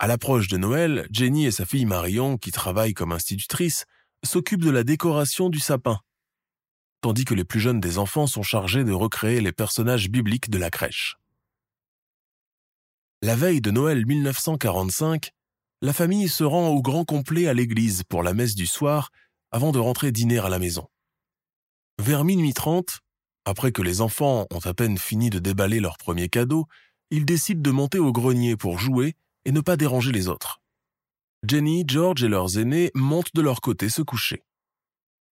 [0.02, 3.84] À l'approche de Noël, Jenny et sa fille Marion, qui travaillent comme institutrices,
[4.24, 6.00] s'occupent de la décoration du sapin,
[7.02, 10.56] tandis que les plus jeunes des enfants sont chargés de recréer les personnages bibliques de
[10.56, 11.18] la crèche.
[13.20, 15.32] La veille de Noël 1945,
[15.82, 19.10] la famille se rend au grand complet à l'église pour la messe du soir
[19.50, 20.88] avant de rentrer dîner à la maison.
[21.98, 23.00] Vers minuit trente,
[23.44, 26.68] après que les enfants ont à peine fini de déballer leur premier cadeau,
[27.10, 30.60] ils décident de monter au grenier pour jouer et ne pas déranger les autres.
[31.42, 34.44] Jenny, George et leurs aînés montent de leur côté se coucher.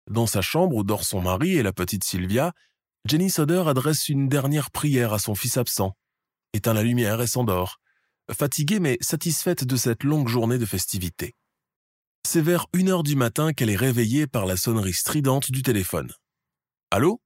[0.09, 2.53] Dans sa chambre où dort son mari et la petite Sylvia,
[3.05, 5.97] Jenny Soder adresse une dernière prière à son fils absent,
[6.53, 7.81] éteint la lumière et s'endort,
[8.33, 11.35] fatiguée mais satisfaite de cette longue journée de festivités.
[12.27, 16.13] C'est vers une heure du matin qu'elle est réveillée par la sonnerie stridente du téléphone.
[16.91, 17.21] Allô?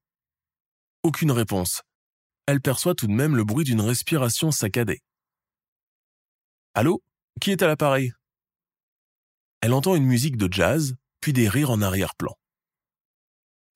[1.02, 1.82] Aucune réponse.
[2.46, 5.02] Elle perçoit tout de même le bruit d'une respiration saccadée.
[6.76, 7.04] Allô?
[7.40, 8.12] Qui est à l'appareil?
[9.60, 12.34] Elle entend une musique de jazz, puis des rires en arrière-plan.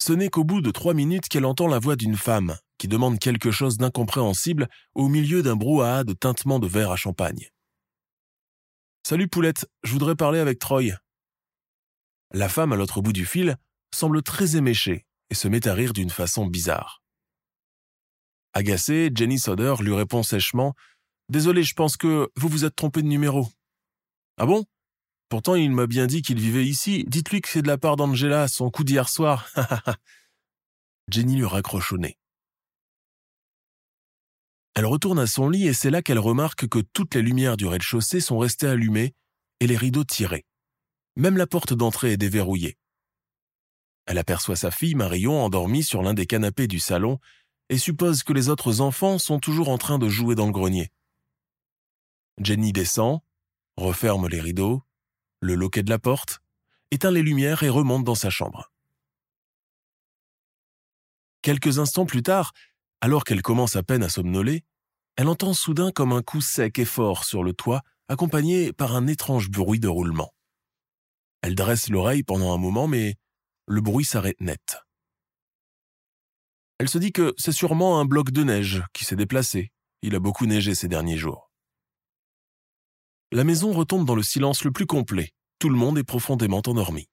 [0.02, 3.20] Ce n'est qu'au bout de trois minutes qu'elle entend la voix d'une femme qui demande
[3.20, 7.48] quelque chose d'incompréhensible au milieu d'un brouhaha de tintement de verre à champagne.
[9.06, 10.98] Salut Poulette, je voudrais parler avec Troy.
[12.32, 13.58] La femme à l'autre bout du fil
[13.94, 17.00] semble très éméchée et se met à rire d'une façon bizarre.
[18.54, 20.74] Agacée, Jenny Soder lui répond sèchement
[21.29, 23.49] Désolé, je pense que vous vous êtes trompé de numéro.
[24.38, 24.64] Ah bon?
[25.29, 27.05] Pourtant, il m'a bien dit qu'il vivait ici.
[27.07, 29.51] Dites-lui que c'est de la part d'Angela, son coup d'hier soir.
[31.11, 32.19] Jenny lui raccroche au nez.
[34.75, 37.67] Elle retourne à son lit et c'est là qu'elle remarque que toutes les lumières du
[37.67, 39.14] rez-de-chaussée sont restées allumées
[39.61, 40.47] et les rideaux tirés.
[41.17, 42.79] Même la porte d'entrée est déverrouillée.
[44.07, 47.19] Elle aperçoit sa fille Marion endormie sur l'un des canapés du salon
[47.69, 50.91] et suppose que les autres enfants sont toujours en train de jouer dans le grenier.
[52.40, 53.20] Jenny descend,
[53.77, 54.83] referme les rideaux,
[55.40, 56.40] le loquet de la porte,
[56.90, 58.72] éteint les lumières et remonte dans sa chambre.
[61.42, 62.53] Quelques instants plus tard,
[63.01, 64.64] alors qu'elle commence à peine à somnoler,
[65.16, 69.07] elle entend soudain comme un coup sec et fort sur le toit, accompagné par un
[69.07, 70.33] étrange bruit de roulement.
[71.42, 73.16] Elle dresse l'oreille pendant un moment, mais
[73.66, 74.79] le bruit s'arrête net.
[76.79, 79.72] Elle se dit que c'est sûrement un bloc de neige qui s'est déplacé.
[80.03, 81.47] Il a beaucoup neigé ces derniers jours.
[83.31, 85.35] La maison retombe dans le silence le plus complet.
[85.59, 87.11] Tout le monde est profondément endormi.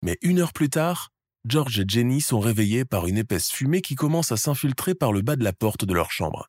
[0.00, 1.10] Mais une heure plus tard,
[1.44, 5.20] George et Jenny sont réveillés par une épaisse fumée qui commence à s'infiltrer par le
[5.20, 6.48] bas de la porte de leur chambre.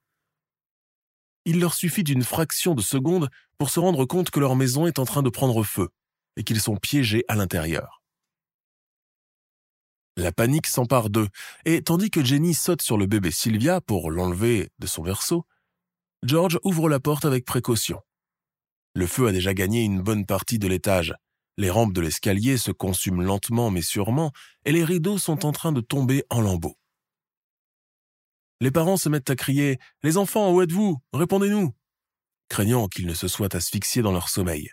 [1.43, 4.97] Il leur suffit d'une fraction de seconde pour se rendre compte que leur maison est
[4.97, 5.89] en train de prendre feu
[6.37, 8.01] et qu'ils sont piégés à l'intérieur.
[10.15, 11.27] La panique s'empare d'eux,
[11.65, 15.45] et tandis que Jenny saute sur le bébé Sylvia pour l'enlever de son berceau,
[16.21, 17.99] George ouvre la porte avec précaution.
[18.95, 21.15] Le feu a déjà gagné une bonne partie de l'étage.
[21.57, 24.31] Les rampes de l'escalier se consument lentement mais sûrement,
[24.65, 26.77] et les rideaux sont en train de tomber en lambeaux.
[28.61, 30.97] Les parents se mettent à crier Les enfants, où êtes-vous?
[31.11, 31.73] Répondez-nous
[32.49, 34.69] craignant qu'ils ne se soient asphyxiés dans leur sommeil.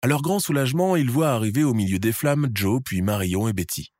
[0.00, 3.52] À leur grand soulagement, ils voient arriver au milieu des flammes Joe, puis Marion et
[3.52, 3.92] Betty.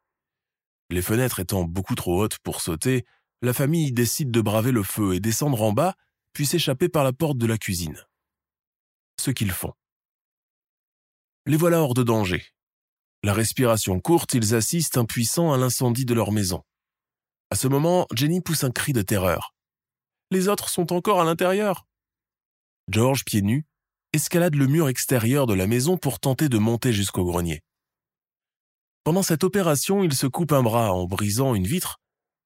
[0.88, 3.04] Les fenêtres étant beaucoup trop hautes pour sauter,
[3.42, 5.94] la famille décide de braver le feu et descendre en bas,
[6.32, 8.02] puis s'échapper par la porte de la cuisine
[9.20, 9.72] ce qu'ils font.
[11.46, 12.44] Les voilà hors de danger.
[13.22, 16.62] La respiration courte, ils assistent impuissants à l'incendie de leur maison.
[17.50, 19.54] À ce moment, Jenny pousse un cri de terreur.
[20.30, 21.86] Les autres sont encore à l'intérieur.
[22.88, 23.66] George, pieds nus,
[24.12, 27.62] escalade le mur extérieur de la maison pour tenter de monter jusqu'au grenier.
[29.04, 31.98] Pendant cette opération, il se coupe un bras en brisant une vitre,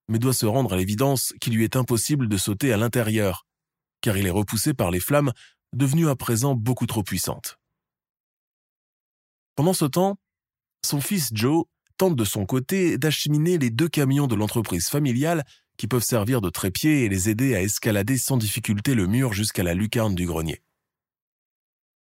[0.08, 3.46] mais doit se rendre à l'évidence qu'il lui est impossible de sauter à l'intérieur,
[4.00, 5.32] car il est repoussé par les flammes
[5.74, 7.58] devenue à présent beaucoup trop puissante.
[9.56, 10.16] Pendant ce temps,
[10.84, 11.64] son fils Joe
[11.96, 15.44] tente de son côté d'acheminer les deux camions de l'entreprise familiale
[15.76, 19.62] qui peuvent servir de trépied et les aider à escalader sans difficulté le mur jusqu'à
[19.62, 20.62] la lucarne du grenier.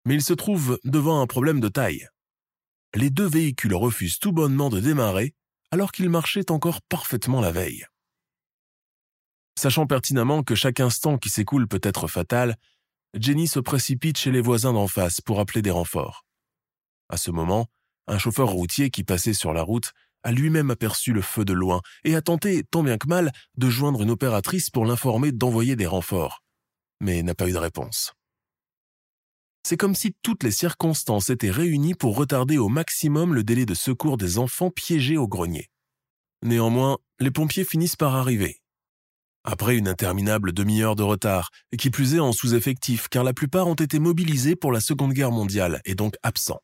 [0.04, 2.08] Mais il se trouve devant un problème de taille.
[2.94, 5.34] Les deux véhicules refusent tout bonnement de démarrer
[5.70, 7.84] alors qu'ils marchaient encore parfaitement la veille.
[9.58, 12.56] Sachant pertinemment que chaque instant qui s'écoule peut être fatal,
[13.14, 16.26] Jenny se précipite chez les voisins d'en face pour appeler des renforts.
[17.08, 17.66] À ce moment,
[18.06, 19.92] un chauffeur routier qui passait sur la route
[20.24, 23.70] a lui-même aperçu le feu de loin et a tenté, tant bien que mal, de
[23.70, 26.42] joindre une opératrice pour l'informer d'envoyer des renforts,
[27.00, 28.12] mais n'a pas eu de réponse.
[29.62, 33.74] C'est comme si toutes les circonstances étaient réunies pour retarder au maximum le délai de
[33.74, 35.68] secours des enfants piégés au grenier.
[36.42, 38.60] Néanmoins, les pompiers finissent par arriver,
[39.50, 43.66] après une interminable demi-heure de retard, et qui plus est en sous-effectif car la plupart
[43.66, 46.60] ont été mobilisés pour la Seconde Guerre mondiale et donc absents.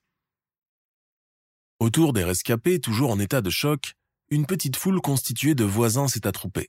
[1.81, 3.95] Autour des rescapés, toujours en état de choc,
[4.29, 6.69] une petite foule constituée de voisins s'est attroupée.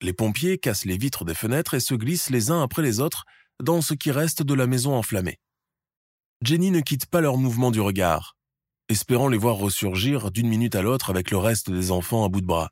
[0.00, 3.24] Les pompiers cassent les vitres des fenêtres et se glissent les uns après les autres
[3.62, 5.38] dans ce qui reste de la maison enflammée.
[6.40, 8.38] Jenny ne quitte pas leur mouvement du regard,
[8.88, 12.40] espérant les voir ressurgir d'une minute à l'autre avec le reste des enfants à bout
[12.40, 12.70] de bras.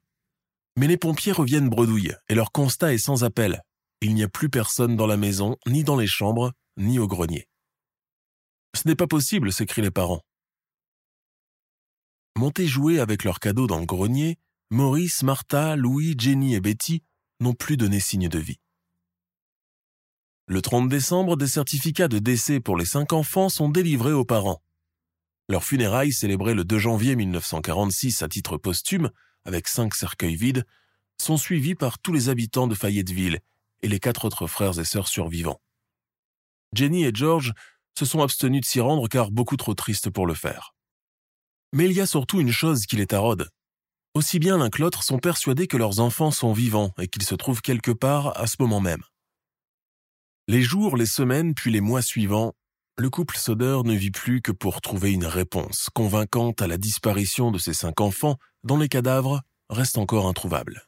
[0.76, 3.62] Mais les pompiers reviennent bredouille et leur constat est sans appel.
[4.00, 7.46] il n'y a plus personne dans la maison, ni dans les chambres, ni au grenier.
[8.74, 10.22] Ce n'est pas possible, s'écrient les parents.
[12.36, 14.38] Montés jouer avec leurs cadeaux dans le grenier,
[14.70, 17.02] Maurice, Martha, Louis, Jenny et Betty
[17.40, 18.58] n'ont plus donné signe de vie.
[20.46, 24.62] Le 30 décembre, des certificats de décès pour les cinq enfants sont délivrés aux parents.
[25.48, 29.10] Leurs funérailles, célébrées le 2 janvier 1946 à titre posthume,
[29.44, 30.64] avec cinq cercueils vides,
[31.20, 33.40] sont suivies par tous les habitants de Fayetteville
[33.82, 35.60] et les quatre autres frères et sœurs survivants.
[36.74, 37.52] Jenny et George
[37.98, 40.74] se sont abstenus de s'y rendre car beaucoup trop tristes pour le faire.
[41.72, 43.48] Mais il y a surtout une chose qui les taraude.
[44.14, 47.34] Aussi bien l'un que l'autre sont persuadés que leurs enfants sont vivants et qu'ils se
[47.34, 49.02] trouvent quelque part à ce moment même.
[50.48, 52.54] Les jours, les semaines, puis les mois suivants,
[52.98, 57.50] le couple Soder ne vit plus que pour trouver une réponse convaincante à la disparition
[57.50, 60.82] de ses cinq enfants dont les cadavres restent encore introuvables.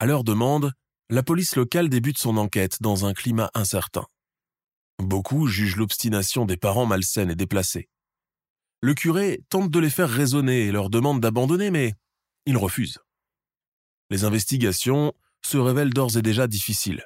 [0.00, 0.72] À leur demande,
[1.08, 4.06] la police locale débute son enquête dans un climat incertain.
[4.98, 7.88] Beaucoup jugent l'obstination des parents malsaine et déplacée.
[8.80, 11.94] Le curé tente de les faire raisonner et leur demande d'abandonner, mais
[12.46, 12.98] ils refusent.
[14.10, 15.12] Les investigations
[15.44, 17.04] se révèlent d'ores et déjà difficiles.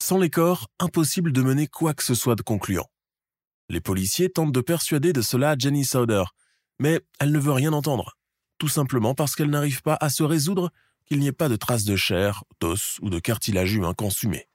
[0.00, 2.88] Sans les corps, impossible de mener quoi que ce soit de concluant.
[3.68, 6.24] Les policiers tentent de persuader de cela Jenny Sauder,
[6.78, 8.16] mais elle ne veut rien entendre,
[8.58, 10.72] tout simplement parce qu'elle n'arrive pas à se résoudre
[11.06, 14.48] qu'il n'y ait pas de traces de chair, d'os ou de cartilage humain consumé.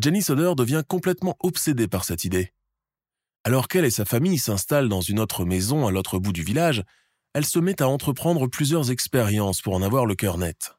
[0.00, 2.52] Jenny Sauder devient complètement obsédée par cette idée.
[3.44, 6.82] Alors qu'elle et sa famille s'installent dans une autre maison à l'autre bout du village,
[7.32, 10.76] elle se met à entreprendre plusieurs expériences pour en avoir le cœur net.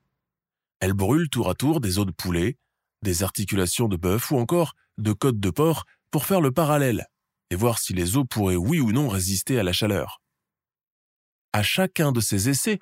[0.80, 2.58] Elle brûle tour à tour des os de poulet,
[3.06, 7.08] des articulations de bœuf ou encore de côtes de porc pour faire le parallèle
[7.50, 10.22] et voir si les os pourraient oui ou non résister à la chaleur.
[11.54, 12.80] À chacun de ces essais,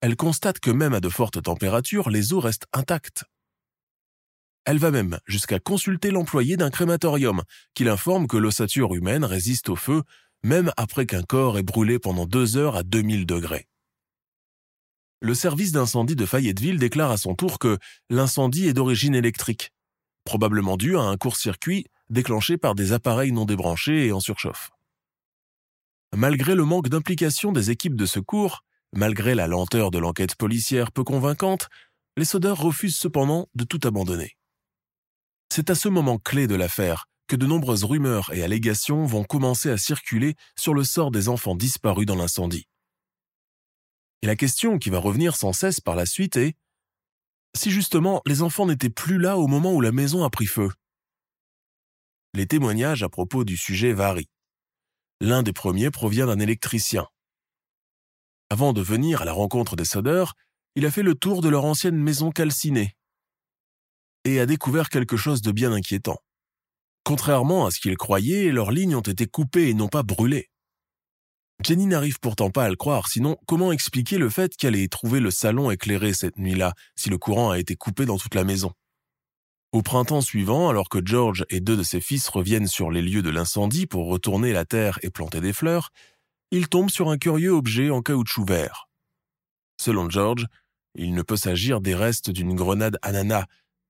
[0.00, 3.24] elle constate que même à de fortes températures, les os restent intacts.
[4.64, 7.42] Elle va même jusqu'à consulter l'employé d'un crématorium,
[7.74, 10.02] qui l'informe que l'ossature humaine résiste au feu
[10.42, 13.66] même après qu'un corps est brûlé pendant deux heures à 2000 degrés.
[15.20, 17.78] Le service d'incendie de Fayetteville déclare à son tour que
[18.08, 19.72] l'incendie est d'origine électrique,
[20.24, 24.70] probablement dû à un court-circuit déclenché par des appareils non débranchés et en surchauffe.
[26.14, 28.62] Malgré le manque d'implication des équipes de secours,
[28.94, 31.68] malgré la lenteur de l'enquête policière peu convaincante,
[32.16, 34.36] les sodeurs refusent cependant de tout abandonner.
[35.52, 39.68] C'est à ce moment clé de l'affaire que de nombreuses rumeurs et allégations vont commencer
[39.68, 42.67] à circuler sur le sort des enfants disparus dans l'incendie.
[44.22, 46.56] Et la question qui va revenir sans cesse par la suite est
[47.56, 50.70] si justement les enfants n'étaient plus là au moment où la maison a pris feu?
[52.34, 54.30] Les témoignages à propos du sujet varient.
[55.20, 57.06] L'un des premiers provient d'un électricien.
[58.50, 60.34] Avant de venir à la rencontre des sodeurs,
[60.74, 62.96] il a fait le tour de leur ancienne maison calcinée
[64.24, 66.18] et a découvert quelque chose de bien inquiétant.
[67.04, 70.50] Contrairement à ce qu'il croyait, leurs lignes ont été coupées et non pas brûlées.
[71.64, 75.18] Jenny n'arrive pourtant pas à le croire, sinon comment expliquer le fait qu'elle ait trouvé
[75.18, 78.72] le salon éclairé cette nuit-là, si le courant a été coupé dans toute la maison?
[79.72, 83.22] Au printemps suivant, alors que George et deux de ses fils reviennent sur les lieux
[83.22, 85.90] de l'incendie pour retourner la terre et planter des fleurs,
[86.52, 88.88] ils tombent sur un curieux objet en caoutchouc vert.
[89.80, 90.46] Selon George,
[90.94, 93.46] il ne peut s'agir des restes d'une grenade ananas,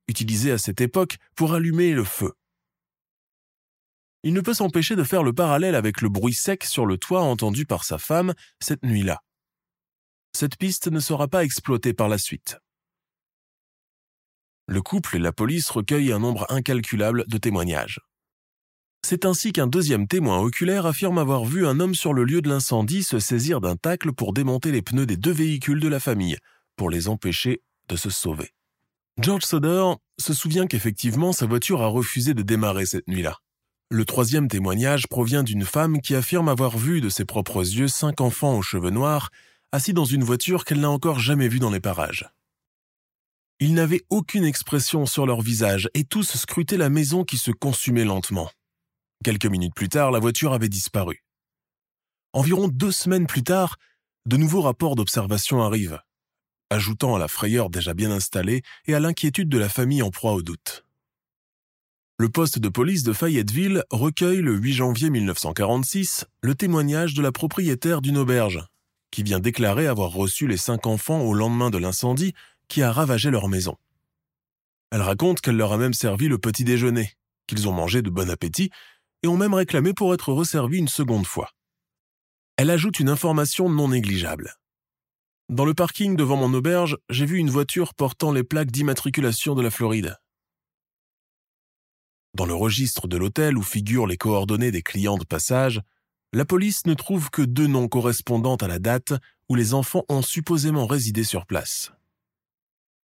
[0.09, 2.33] utilisée à cette époque pour allumer le feu
[4.23, 7.23] il ne peut s'empêcher de faire le parallèle avec le bruit sec sur le toit
[7.23, 9.21] entendu par sa femme cette nuit-là.
[10.33, 12.59] Cette piste ne sera pas exploitée par la suite.
[14.67, 18.01] Le couple et la police recueillent un nombre incalculable de témoignages.
[19.07, 22.49] C'est ainsi qu'un deuxième témoin oculaire affirme avoir vu un homme sur le lieu de
[22.49, 26.37] l'incendie se saisir d'un tacle pour démonter les pneus des deux véhicules de la famille,
[26.77, 28.53] pour les empêcher de se sauver.
[29.19, 33.39] George Soder se souvient qu'effectivement sa voiture a refusé de démarrer cette nuit-là.
[33.91, 38.21] Le troisième témoignage provient d'une femme qui affirme avoir vu de ses propres yeux cinq
[38.21, 39.31] enfants aux cheveux noirs
[39.73, 42.29] assis dans une voiture qu'elle n'a encore jamais vue dans les parages.
[43.61, 48.05] Ils n'avaient aucune expression sur leur visage et tous scrutaient la maison qui se consumait
[48.05, 48.51] lentement.
[49.25, 51.25] Quelques minutes plus tard, la voiture avait disparu.
[52.35, 53.79] Environ deux semaines plus tard,
[54.27, 56.01] de nouveaux rapports d'observation arrivent,
[56.69, 60.35] ajoutant à la frayeur déjà bien installée et à l'inquiétude de la famille en proie
[60.35, 60.85] au doute.
[62.21, 67.31] Le poste de police de Fayetteville recueille le 8 janvier 1946 le témoignage de la
[67.31, 68.67] propriétaire d'une auberge,
[69.13, 72.35] qui vient déclarer avoir reçu les cinq enfants au lendemain de l'incendie
[72.67, 73.77] qui a ravagé leur maison.
[74.91, 77.13] Elle raconte qu'elle leur a même servi le petit déjeuner,
[77.47, 78.71] qu'ils ont mangé de bon appétit
[79.23, 81.53] et ont même réclamé pour être resservis une seconde fois.
[82.57, 84.57] Elle ajoute une information non négligeable.
[85.51, 89.63] Dans le parking devant mon auberge, j'ai vu une voiture portant les plaques d'immatriculation de
[89.63, 90.17] la Floride.
[92.35, 95.81] Dans le registre de l'hôtel où figurent les coordonnées des clients de passage,
[96.33, 99.15] la police ne trouve que deux noms correspondant à la date
[99.49, 101.93] où les enfants ont supposément résidé sur place.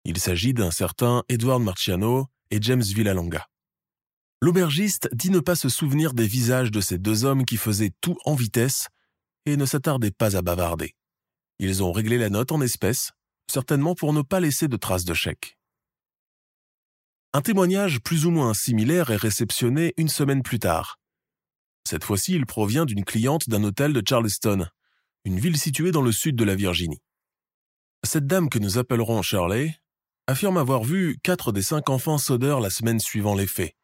[0.03, 3.47] Il s'agit d'un certain Edward Marciano et James Villalonga.
[4.41, 8.17] L'aubergiste dit ne pas se souvenir des visages de ces deux hommes qui faisaient tout
[8.25, 8.89] en vitesse
[9.45, 10.95] et ne s'attardaient pas à bavarder.
[11.59, 13.13] Ils ont réglé la note en espèces,
[13.49, 15.57] certainement pour ne pas laisser de traces de chèque.
[17.35, 20.99] Un témoignage plus ou moins similaire est réceptionné une semaine plus tard.
[21.83, 24.67] Cette fois-ci, il provient d'une cliente d'un hôtel de Charleston,
[25.25, 27.01] une ville située dans le sud de la Virginie.
[28.03, 29.75] Cette dame que nous appellerons Shirley
[30.27, 33.75] affirme avoir vu quatre des cinq enfants Soder la semaine suivant les faits,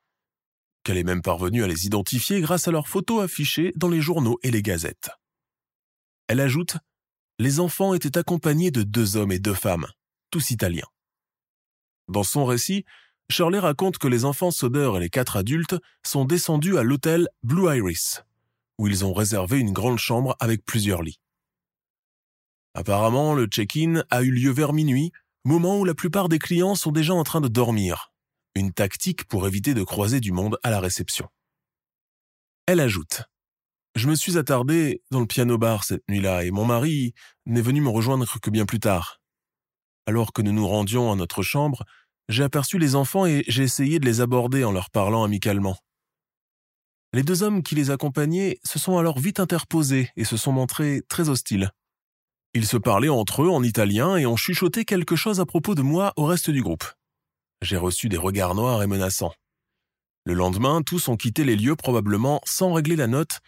[0.83, 4.37] qu'elle est même parvenue à les identifier grâce à leurs photos affichées dans les journaux
[4.43, 5.09] et les gazettes.
[6.27, 6.77] Elle ajoute
[7.39, 9.87] les enfants étaient accompagnés de deux hommes et deux femmes,
[10.29, 10.87] tous italiens.
[12.09, 12.83] Dans son récit,
[13.32, 17.75] Shirley raconte que les enfants Soder et les quatre adultes sont descendus à l'hôtel Blue
[17.75, 18.23] Iris,
[18.77, 21.19] où ils ont réservé une grande chambre avec plusieurs lits.
[22.73, 25.11] Apparemment, le check-in a eu lieu vers minuit,
[25.45, 28.11] moment où la plupart des clients sont déjà en train de dormir,
[28.55, 31.27] une tactique pour éviter de croiser du monde à la réception.
[32.65, 33.23] Elle ajoute
[33.95, 37.13] je me suis attardé dans le piano-bar cette nuit-là et mon mari
[37.45, 39.19] n'est venu me rejoindre que bien plus tard.
[40.05, 41.84] Alors que nous nous rendions à notre chambre,
[42.30, 45.77] j'ai aperçu les enfants et j'ai essayé de les aborder en leur parlant amicalement.
[47.11, 51.01] Les deux hommes qui les accompagnaient se sont alors vite interposés et se sont montrés
[51.09, 51.71] très hostiles.
[52.53, 55.82] Ils se parlaient entre eux en italien et ont chuchoté quelque chose à propos de
[55.82, 56.86] moi au reste du groupe.
[57.61, 59.34] J'ai reçu des regards noirs et menaçants.
[60.23, 63.39] Le lendemain, tous ont quitté les lieux probablement sans régler la note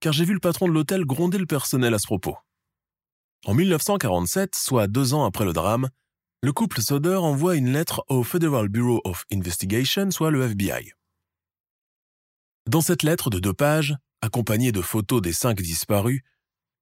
[0.00, 2.36] car j'ai vu le patron de l'hôtel gronder le personnel à ce propos.
[3.46, 5.88] En 1947, soit deux ans après le drame,
[6.42, 10.92] le couple Soder envoie une lettre au Federal Bureau of Investigation, soit le FBI.
[12.68, 16.22] Dans cette lettre de deux pages, accompagnée de photos des cinq disparus,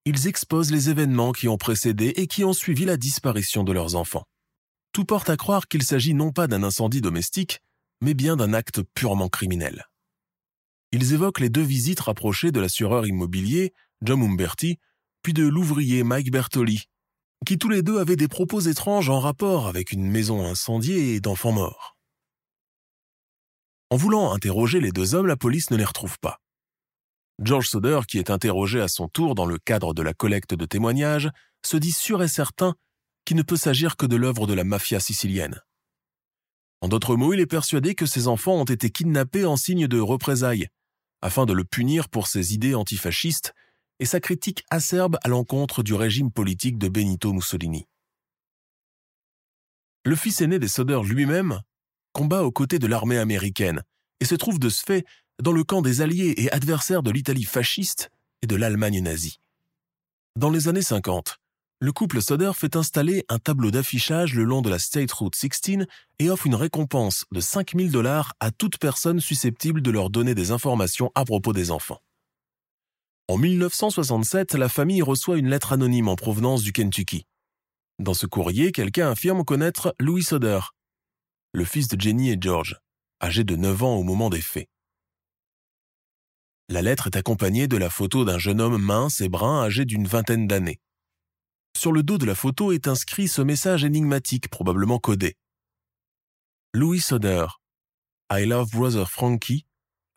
[0.04, 3.96] ils exposent les événements qui ont précédé et qui ont suivi la disparition de leurs
[3.96, 4.24] enfants.
[4.92, 7.60] Tout porte à croire qu'il s'agit non pas d'un incendie domestique,
[8.00, 9.86] mais bien d'un acte purement criminel
[10.92, 14.78] ils évoquent les deux visites rapprochées de l'assureur immobilier, John Umberti,
[15.22, 16.84] puis de l'ouvrier Mike Bertoli,
[17.44, 21.20] qui tous les deux avaient des propos étranges en rapport avec une maison incendiée et
[21.20, 21.96] d'enfants morts.
[23.90, 26.40] En voulant interroger les deux hommes, la police ne les retrouve pas.
[27.42, 30.64] George Soder, qui est interrogé à son tour dans le cadre de la collecte de
[30.64, 31.30] témoignages,
[31.64, 32.74] se dit sûr et certain
[33.24, 35.60] qu'il ne peut s'agir que de l'œuvre de la mafia sicilienne.
[36.80, 40.00] En d'autres mots, il est persuadé que ses enfants ont été kidnappés en signe de
[40.00, 40.68] représailles,
[41.22, 43.52] afin de le punir pour ses idées antifascistes
[44.00, 47.86] et sa critique acerbe à l'encontre du régime politique de Benito Mussolini.
[50.04, 51.60] Le fils aîné des Soder lui-même
[52.12, 53.82] combat aux côtés de l'armée américaine
[54.20, 55.04] et se trouve de ce fait
[55.42, 58.10] dans le camp des alliés et adversaires de l'Italie fasciste
[58.42, 59.40] et de l'Allemagne nazie.
[60.36, 61.38] Dans les années 50,
[61.80, 65.86] le couple Soder fait installer un tableau d'affichage le long de la State Route 16
[66.18, 70.52] et offre une récompense de 5000 dollars à toute personne susceptible de leur donner des
[70.52, 72.00] informations à propos des enfants.
[73.28, 77.26] En 1967, la famille reçoit une lettre anonyme en provenance du Kentucky.
[77.98, 80.60] Dans ce courrier, quelqu'un affirme connaître Louis Soder,
[81.52, 82.78] le fils de Jenny et George,
[83.20, 84.68] âgé de 9 ans au moment des faits.
[86.68, 90.06] La lettre est accompagnée de la photo d'un jeune homme mince et brun âgé d'une
[90.06, 90.80] vingtaine d'années.
[91.76, 95.36] Sur le dos de la photo est inscrit ce message énigmatique probablement codé.
[96.74, 97.46] Louis Soder,
[98.30, 99.66] I love brother Frankie,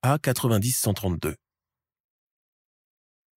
[0.05, 1.35] A90132.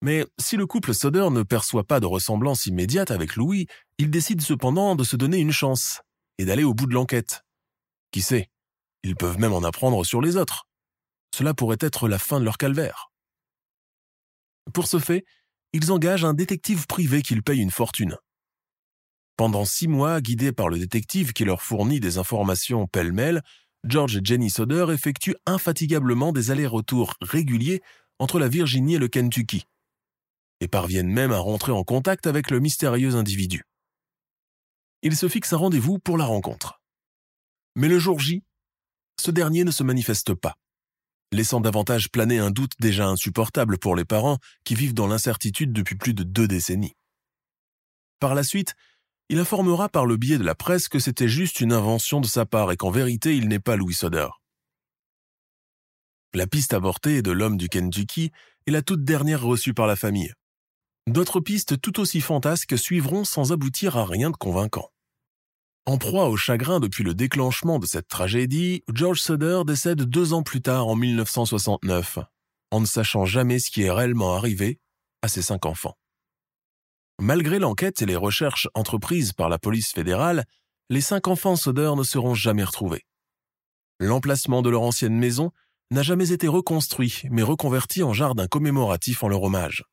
[0.02, 3.68] Mais si le couple Soder ne perçoit pas de ressemblance immédiate avec Louis,
[4.00, 6.02] il décide cependant de se donner une chance
[6.40, 7.44] et d'aller au bout de l'enquête.
[8.12, 8.50] Qui sait,
[9.04, 10.68] ils peuvent même en apprendre sur les autres.
[11.36, 13.12] Cela pourrait être la fin de leur calvaire.
[14.74, 15.24] Pour ce fait,
[15.74, 18.18] ils engagent un détective privé qu'ils payent une fortune.
[19.38, 23.42] Pendant six mois, guidés par le détective qui leur fournit des informations pêle-mêle,
[23.84, 27.82] George et Jenny Soder effectuent infatigablement des allers-retours réguliers
[28.20, 29.66] entre la Virginie et le Kentucky,
[30.62, 33.64] et parviennent même à rentrer en contact avec le mystérieux individu.
[35.02, 36.82] Ils se fixent un rendez-vous pour la rencontre.
[37.76, 38.44] Mais le jour J,
[39.20, 40.56] ce dernier ne se manifeste pas
[41.32, 45.96] laissant davantage planer un doute déjà insupportable pour les parents qui vivent dans l'incertitude depuis
[45.96, 46.96] plus de deux décennies.
[48.20, 48.76] Par la suite,
[49.30, 52.46] il informera par le biais de la presse que c'était juste une invention de sa
[52.46, 54.28] part et qu'en vérité il n'est pas Louis Soder.
[56.34, 58.32] La piste avortée de l'homme du Kentucky
[58.68, 60.34] est la toute dernière reçue par la famille.
[61.08, 64.90] D'autres pistes tout aussi fantasques suivront sans aboutir à rien de convaincant.
[65.88, 70.44] En proie au chagrin depuis le déclenchement de cette tragédie, George Soder décède deux ans
[70.44, 72.20] plus tard en 1969,
[72.70, 74.80] en ne sachant jamais ce qui est réellement arrivé
[75.24, 75.98] à ses cinq enfants.
[77.20, 80.46] Malgré l'enquête et les recherches entreprises par la police fédérale,
[80.92, 83.06] les cinq enfants Soder ne seront jamais retrouvés.
[84.00, 85.52] L'emplacement de leur ancienne maison
[85.90, 89.84] n'a jamais été reconstruit, mais reconverti en jardin commémoratif en leur hommage.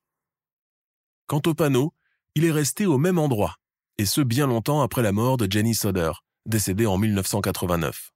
[1.28, 1.92] Quant au panneau,
[2.34, 3.56] il est resté au même endroit,
[3.98, 6.12] et ce bien longtemps après la mort de Jenny Soder,
[6.46, 8.12] décédée en 1989.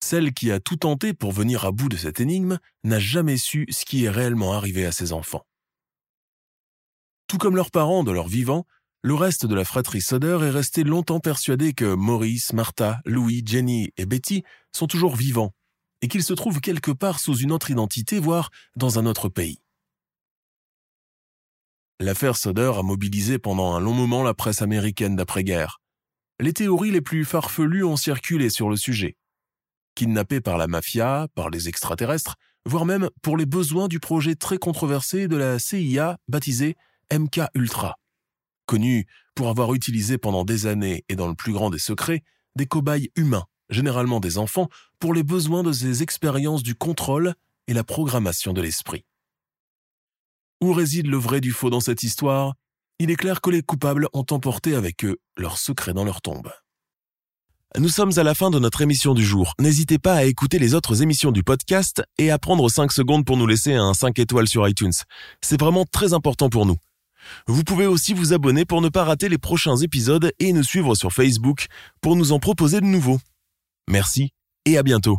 [0.00, 3.66] Celle qui a tout tenté pour venir à bout de cette énigme n'a jamais su
[3.70, 5.44] ce qui est réellement arrivé à ses enfants.
[7.26, 8.64] Tout comme leurs parents de leur vivant,
[9.02, 13.90] le reste de la fratrie Soder est resté longtemps persuadé que Maurice, Martha, Louis, Jenny
[13.96, 15.52] et Betty sont toujours vivants
[16.00, 19.58] et qu'ils se trouvent quelque part sous une autre identité, voire dans un autre pays.
[22.00, 25.80] L'affaire Soder a mobilisé pendant un long moment la presse américaine d'après-guerre.
[26.38, 29.16] Les théories les plus farfelues ont circulé sur le sujet.
[29.96, 34.58] Kidnappé par la mafia, par les extraterrestres, voire même pour les besoins du projet très
[34.58, 36.76] controversé de la CIA baptisé
[37.12, 37.96] MK Ultra,
[38.66, 42.22] connu pour avoir utilisé pendant des années et dans le plus grand des secrets
[42.54, 44.68] des cobayes humains, généralement des enfants,
[45.00, 47.34] pour les besoins de ces expériences du contrôle
[47.66, 49.04] et la programmation de l'esprit.
[50.60, 52.54] Où réside le vrai du faux dans cette histoire?
[52.98, 56.50] Il est clair que les coupables ont emporté avec eux leurs secrets dans leur tombe.
[57.76, 59.52] Nous sommes à la fin de notre émission du jour.
[59.60, 63.36] N'hésitez pas à écouter les autres émissions du podcast et à prendre 5 secondes pour
[63.36, 64.94] nous laisser un 5 étoiles sur iTunes.
[65.42, 66.76] C'est vraiment très important pour nous.
[67.46, 70.96] Vous pouvez aussi vous abonner pour ne pas rater les prochains épisodes et nous suivre
[70.96, 71.66] sur Facebook
[72.00, 73.20] pour nous en proposer de nouveaux.
[73.86, 74.32] Merci
[74.64, 75.18] et à bientôt.